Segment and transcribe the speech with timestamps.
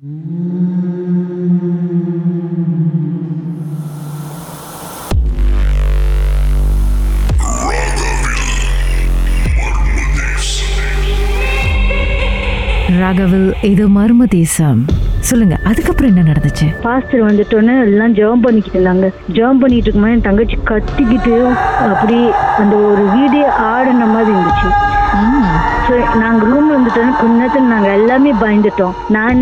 [0.00, 0.12] ராகவில்
[13.62, 14.80] இது மர்ம தேசம்.
[15.20, 16.66] சொல்லுங்க அதுக்கப்புறம் என்ன நடந்துச்சு?
[16.84, 19.10] பாஸ்டர் வந்துட்டோன்னே எல்லாம் ஜெபம் பண்ணிக்கிட்டு இருந்தாங்க.
[19.36, 21.34] ஜெபம் பண்ணிட்டு இருக்கும்போது என் தங்கச்சி கத்திக்கிட்டு
[21.90, 22.18] அப்படி
[22.62, 23.42] அந்த ஒரு வீடே
[23.72, 24.70] ஆடின மாதிரி இருந்துச்சு.
[25.86, 28.94] ஸோ நாங்கள் ரூம்ல இருந்துட்டோம் கொஞ்ச நாங்கள் எல்லாமே பயந்துட்டோம்.
[29.14, 29.40] நான்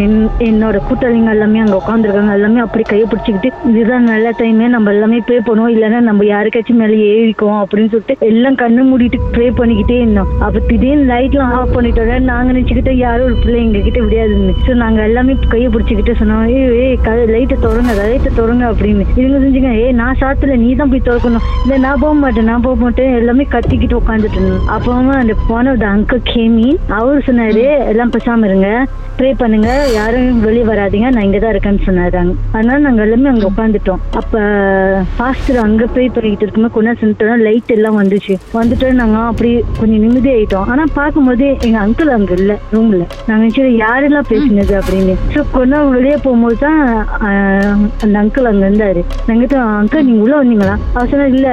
[0.00, 0.16] என்
[0.48, 5.38] என்னோட கூட்டாளிங்க எல்லாமே அங்கே உட்காந்துருக்காங்க எல்லாமே அப்படி கையை பிடிச்சிக்கிட்டு இதுதான் நல்ல டைமே நம்ம எல்லாமே ப்ரே
[5.48, 5.72] பண்ணுவோம்.
[5.74, 10.30] இல்லைன்னா நம்ம யாருக்காச்சும் மேலே ஏறிக்குவோம் அப்படின்னு சொல்லிட்டு எல்லாம் கண்ணு மூடிட்டு ப்ரே பண்ணிக்கிட்டே இருந்தோம்.
[10.46, 14.54] அப்போ திடீர்னு லைட்லாம் ஆஃப் பண்ணிட்டோட நாங்கள் நினச்சிக்கிட்டோம் யாரும் ஒரு பிள்ளை எங்ககிட்ட விடையாதுன்னு.
[14.66, 16.86] ஸோ நாங்கள் எல்லாமே கையை பிடிச்சிக்கிட்டு சொன்னோம் ஏ ஏ
[17.34, 19.06] லைட்டை திறங்க லைட்டை திறங்க அப்படின்னு.
[19.20, 21.46] இவங்க செஞ்சுங்க ஏ நான் சாத்துல நீ தான் போய் திறக்கணும்.
[21.64, 24.66] இல்லை நான் போக மாட்டேன் நான் போக மாட்டேன் எல்லாமே கத்திக்கிட்டு உட்காந்துட்டு இருந்தோம்.
[24.76, 26.67] அப்போ அந்த போன அங்கிள் கேமி
[26.98, 28.70] அவரு சொன்னாரு எல்லாம் பேசாம இருங்க.
[29.18, 29.68] ப்ரே பண்ணுங்க.
[29.98, 31.06] யாரும் வெளியே வராதீங்க.
[31.14, 34.34] நான் இங்க தான் இருக்கேன்னு சொன்னாராங்க அதனால நாங்க எல்லாமே அங்க உட்காந்துட்டோம் அப்ப
[35.20, 38.34] பாஸ்டர் அங்க ப்ரே பண்ணிக்கிட்டு இருக்கும்போது கொஞ்ச நேரம் லைட் எல்லாம் வந்துச்சு.
[38.58, 43.80] வந்துட்டு நாங்க அப்படி கொஞ்சம் நிம்மதி ஆயிட்டோம் ஆனா பார்க்கும்போது எங்க அங்கிள் அங்க இல்ல ரூம்ல நாங்க நினைச்சோம்
[43.84, 44.74] யாரெல்லாம் பேசினது?
[44.80, 45.16] அப்படின்னு.
[45.34, 46.80] ஸோ கொண்டா வெளியே போகும்போது தான்
[48.04, 49.00] அந்த அங்கிள் அங்க இருந்தாரு.
[49.28, 50.76] நாங்கிட்ட அங்கிள் நீங்க உள்ள வந்தீங்களா?
[50.94, 51.48] அவர் சொன்னா இல்ல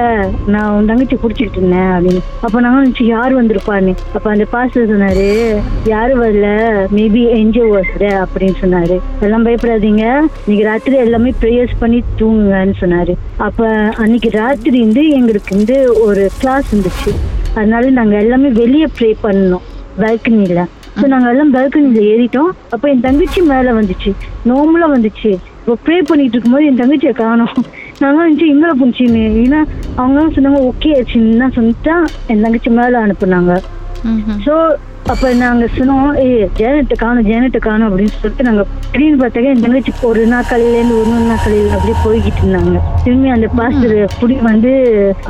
[0.54, 1.90] நான் உன் தங்கச்சி குடிச்சிட்டு இருந்தேன்.
[1.96, 2.22] அப்படின்னு.
[2.46, 3.94] அப்ப நாங்க நினைச்சு யார் வந்திருப்பான்னு?
[4.16, 5.32] அப்ப அந்த பாஸ்டர் சொன்னாரு.
[5.90, 6.46] யாரும் வரல?
[6.96, 8.96] மேபி என்ஜிஓ வருது அப்படின்னு சொன்னாரு.
[9.24, 10.04] எல்லாம் பயப்படாதீங்க.
[10.44, 13.14] இன்னைக்கு ராத்திரி எல்லாமே ப்ரேயர்ஸ் பண்ணி தூங்குங்கன்னு சொன்னாரு.
[13.46, 13.68] அப்ப
[14.04, 15.76] அன்னைக்கு ராத்திரி வந்து எங்களுக்கு வந்து
[16.06, 17.12] ஒரு கிளாஸ் இருந்துச்சு.
[17.58, 19.66] அதனால நாங்க எல்லாமே வெளியே ப்ரே பண்ணோம்
[20.00, 20.64] பால்கனில
[20.98, 22.50] ஸோ நாங்க எல்லாம் பால்கனில ஏறிட்டோம்.
[22.74, 24.10] அப்ப என் தங்கச்சி மேல வந்துச்சு.
[24.50, 25.30] நோம்புல வந்துச்சு.
[25.60, 27.54] இப்போ ப்ரே பண்ணிட்டு இருக்கும்போது என் தங்கச்சியை காணோம்.
[28.02, 29.60] நாங்க வந்துச்சு எங்களை புடிச்சின்னு ஏன்னா
[30.00, 31.94] அவங்க சொன்னாங்க ஓகே ஆச்சுன்னு தான் சொல்லிட்டு
[32.32, 33.54] என் தங்கச்சி மேல அனுப்புனாங்க.
[34.46, 34.54] ஸோ
[35.12, 38.62] அப்ப நாங்க சொன்னோம் ஏ ஜேனட்டு காணும் ஜேனட்டு காணும் அப்படின்னு சொல்லிட்டு நாங்க
[38.92, 42.80] திடீர்னு பார்த்தாக்க என் தங்கச்சி ஒரு நாள் காலையில இருந்து ஒரு நாள் காலையில அப்படியே போய்கிட்டு இருந்தாங்க.
[43.04, 44.72] திரும்பி அந்த பாஸ்டர் புடி வந்து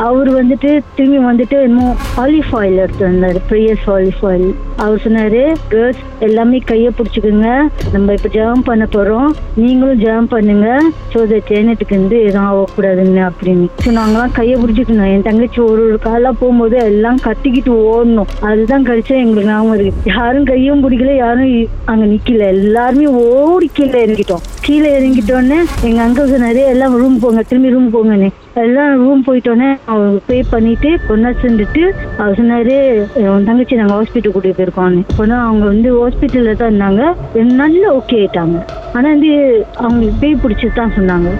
[0.07, 1.93] அவர் வந்துட்டு திரும்பி வந்துட்டு இன்னும்
[2.25, 4.49] ஆலிஃப் ஆயில் எடுத்து வந்தாரு ப்ரேயர்ஸ் ஆலிஃப் ஆயில்
[4.85, 5.43] அவர் சொன்னாரு
[5.73, 7.51] கேர்ள்ஸ் எல்லாமே கையை பிடிச்சிக்கோங்க.
[7.95, 9.29] நம்ம இப்ப ஜெபம் பண்ண போறோம்.
[9.65, 10.69] நீங்களும் ஜெபம் பண்ணுங்க.
[11.13, 13.69] ஸோ தட் ஜேனட்டுக்கு வந்து எதுவும் ஆகக்கூடாதுன்னு அப்படின்னு.
[13.85, 18.33] ஸோ நாங்களாம் கையை பிடிச்சிக்கணும் என் தங்கச்சி ஒரு ஒரு காலா போகும்போது எல்லாம் கத்திக்கிட்டு ஓடணும்.
[18.51, 21.53] அதுதான் கழிச்சா எங்களுக்கு ஞாபகம் அவங்களுக்கு யாரும் கையும் பிடிக்கல யாரும்
[21.91, 22.43] அங்க நிக்கல.
[22.57, 24.45] எல்லாருமே ஓடி கீழே இறங்கிட்டோம்.
[24.67, 28.29] கீழே இறங்கிட்டோன்னே எங்க அங்க நிறைய எல்லாம் ரூம் போங்க திரும்பி ரூம் போங்கன்னு.
[28.63, 31.83] எல்லாம் ரூம் போயிட்டோன்னே அவங்க பே பண்ணிட்டு கொண்டா சென்றுட்டு
[32.21, 32.77] அவர் சொன்னாரு
[33.33, 35.03] உன் தங்கச்சி நாங்க ஹாஸ்பிட்டல் கூட்டிட்டு போயிருக்கோம்னு.
[35.19, 37.03] போனால் அவங்க வந்து ஹாஸ்பிட்டல்ல தான் இருந்தாங்க.
[37.63, 38.59] நல்ல ஓகே ஆயிட்டாங்க.
[38.97, 39.33] ஆனா வந்து
[39.85, 41.33] அவங்களுக்கு பேய் பிடிச்சது தான் சொன்னாங்க.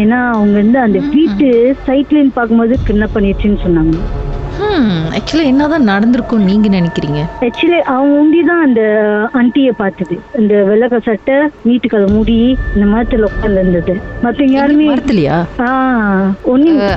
[0.00, 1.46] ஏன்னா அவங்க வந்து அந்த வீட்டு
[1.86, 3.96] சைட்லைன் பார்க்கும்போது கிண்ண பண்ணிடுச்சுன்னு சொன்னாங்க.
[4.60, 7.20] ஆக்சுவலி என்னதான் நடந்திருக்கும் நீங்க நினைக்கிறீங்க?
[7.40, 8.82] ஆக்சுவலி அவங்க உண்டி தான் அந்த
[9.34, 10.20] ஆண்டியை பார்த்தது.
[10.38, 11.34] இந்த வெள்ளக்க சட்டை
[11.66, 15.44] நீட்டுக்கலை முடி இந்த மரத்துல உட்கார்ந்து இருந்தது மத்த யாருமே மரத்துலயா?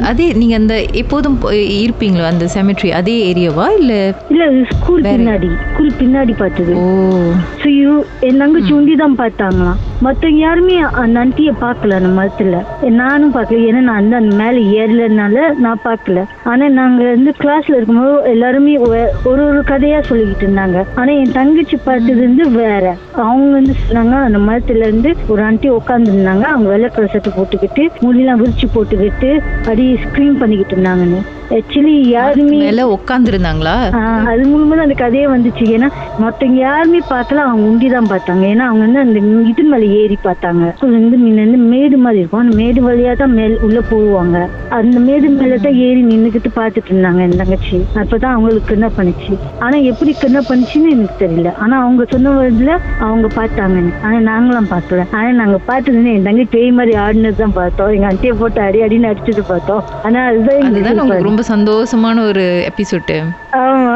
[0.04, 4.46] அதே நீங்க அந்த எப்போதும் இருப்பீங்களா அந்த செமெட்ரி அதே ஏரியாவா இல்ல இல்ல
[4.80, 5.50] ஸ்கூல் பின்னாடி.
[5.74, 6.76] ஸ்கூல் பின்னாடி பார்த்தது.
[6.76, 7.20] ஓ.
[7.64, 9.80] You- என் தங்கச்சி உண்டி தான் பார்த்தாங்களாம்.
[10.02, 12.64] மத்தவங்க யாருமே அந்த ஆண்டியை பார்க்கல அந்த மரத்துல.
[12.90, 13.60] நானும் பார்க்கல.
[13.70, 16.26] ஏன்னா நான் வந்து அந்த மேல ஏறலனால நான் பார்க்கல.
[16.44, 20.86] ஆனா நாங்க வந்து கிளாஸ்ல இருக்கும்போது எல்லாருமே ஒரு ஒரு கதையா சொல்லிக்கிட்டு இருந்தாங்க.
[20.96, 22.96] ஆனா என் தங்கச்சி பார்த்தது வந்து வேற.
[23.14, 27.90] அவங்க வந்து சொன்னாங்க அந்த மரத்துல இருந்து ஒரு ஆண்டி உட்கார்ந்து இருந்தாங்க அவங்க வெள்ளை கலர் சட்டை போட்டுக்கிட்டு
[28.02, 31.22] முடியெல்லாம் விரிச்சு போட்டுக்கிட்டு அப்படி ஸ்க்ரீன் பண்ணிக்கிட்டு இருந்தாங்கன்னு.
[31.50, 32.58] ஆக்சுவலி யாருமே
[33.94, 35.64] ஆஹ் அது மூலமா அந்த கதையே வந்துச்சு.
[35.64, 35.90] ஏன்னா
[36.20, 38.44] மத்தவங்க யாருமே பார்க்கல அவங்க உண்டி தான் பார்த்தாங்க.
[38.44, 40.64] ஏன்னா அவங்க வந்து அந்த இது மேல ஏறி பார்த்தாங்க.
[40.84, 42.40] இருந்து மேடு மாதிரி இருக்கும்.
[42.40, 47.22] அந்த மேடு வழியா தான் மேல் உள்ள போடுவாங்க அந்த மேடு மேல தான் ஏறி நின்னுக்கிட்டு பார்த்துட்டு இருந்தாங்க
[47.22, 47.86] என் தங்கச்சி.
[47.96, 49.38] அப்பதான் அவங்களுக்கு என்ன பண்ணுச்சு.
[49.60, 51.56] ஆனா எப்படி என்ன பண்ணுச்சுன்னு எனக்கு தெரியல.
[51.58, 53.94] ஆனா அவங்க சொன்ன வருதுல அவங்க பார்த்தாங்க.
[54.06, 55.06] ஆனா நாங்களாம் பார்க்கல.
[55.12, 57.90] ஆனா நாங்க பார்த்தது என் தங்கச்சி பேய் மாதிரி ஆடினது தான் பார்த்தோம்.
[57.90, 59.84] எங்க அண்டையை போட்டு அடி அடின்னு அடிச்சது பார்த்தோம்.
[60.04, 63.18] ஆனா அதுதான் ரொம்ப சந்தோஷமான ஒரு எபிசோடு
[63.54, 63.96] ஆமா.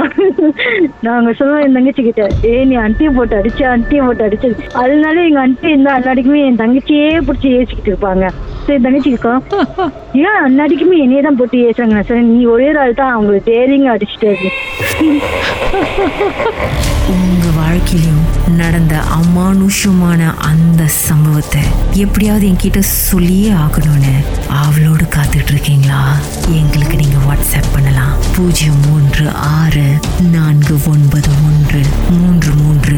[1.01, 5.39] நாங்க சொல்லுவோம் என் தங்கச்சி கிட்ட ஏ நீ அண்டியை போட்டு அடிச்ச அண்டியை போட்டு அடிச்சது அதனால எங்க
[5.39, 8.25] அண்டி இருந்தா அன்னாடிக்குமே என் தங்கச்சியே பிடிச்சி ஏசிக்கிட்டு இருப்பாங்க.
[8.65, 9.41] சரி தங்கச்சி இருக்கோம்
[10.23, 14.31] ஏன் அன்னாடிக்குமே என்னையே தான் போட்டு ஏசுறாங்க சொன்னேன் நீ ஒரே ஆள் தான் அவங்களுக்கு டேரிங் அடிச்சுட்டு
[17.13, 18.23] உங்க வாழ்க்கையிலும்
[18.57, 21.63] நடந்த அமானுஷமான அந்த சம்பவத்தை
[22.03, 22.79] எப்படியாவது என்கிட்ட
[23.09, 24.13] சொல்லியே ஆகணும்னு
[24.61, 26.01] அவளோடு காத்துட்டு இருக்கீங்களா?
[26.59, 28.13] எங்களுக்கு நீங்க வாட்ஸ்அப் பண்ணலாம்.
[28.35, 29.85] பூஜ்ஜியம் மூன்று ஆறு
[30.35, 31.81] நான்கு ஒன்பது ஒன்று
[32.17, 32.97] மூன்று மூன்று